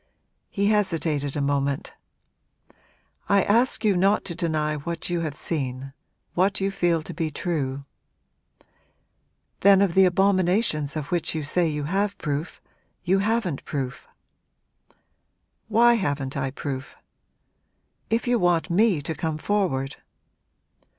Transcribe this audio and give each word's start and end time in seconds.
He 0.49 0.65
hesitated 0.69 1.35
a 1.37 1.41
moment. 1.41 1.93
'I 3.29 3.43
ask 3.43 3.85
you 3.85 3.95
not 3.95 4.25
to 4.25 4.33
deny 4.33 4.77
what 4.77 5.11
you 5.11 5.19
have 5.19 5.35
seen 5.35 5.93
what 6.33 6.59
you 6.59 6.71
feel 6.71 7.03
to 7.03 7.13
be 7.13 7.29
true.' 7.29 7.85
'Then 9.59 9.79
of 9.79 9.93
the 9.93 10.05
abominations 10.05 10.95
of 10.95 11.11
which 11.11 11.35
you 11.35 11.43
say 11.43 11.67
you 11.67 11.83
have 11.83 12.17
proof, 12.17 12.59
you 13.03 13.19
haven't 13.19 13.63
proof.' 13.63 14.07
'Why 15.67 15.93
haven't 15.93 16.35
I 16.35 16.49
proof?' 16.49 16.95
'If 18.09 18.27
you 18.27 18.39
want 18.39 18.71
me 18.71 19.03
to 19.03 19.13
come 19.13 19.37
forward!' 19.37 19.97